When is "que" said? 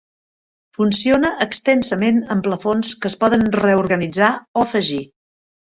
3.05-3.11